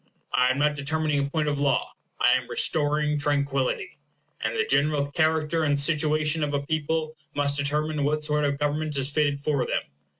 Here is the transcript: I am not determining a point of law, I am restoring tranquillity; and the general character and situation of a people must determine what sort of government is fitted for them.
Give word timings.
I 0.33 0.49
am 0.49 0.57
not 0.57 0.73
determining 0.73 1.19
a 1.19 1.29
point 1.29 1.47
of 1.47 1.59
law, 1.59 1.91
I 2.19 2.31
am 2.31 2.49
restoring 2.49 3.19
tranquillity; 3.19 3.99
and 4.43 4.55
the 4.55 4.65
general 4.65 5.11
character 5.11 5.61
and 5.63 5.79
situation 5.79 6.43
of 6.43 6.55
a 6.55 6.65
people 6.65 7.15
must 7.35 7.55
determine 7.55 8.03
what 8.03 8.23
sort 8.23 8.43
of 8.45 8.57
government 8.57 8.97
is 8.97 9.11
fitted 9.11 9.39
for 9.39 9.63
them. 9.63 9.83